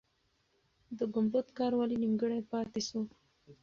[0.97, 2.99] د ګمبد کار ولې نیمګړی پاتې سو؟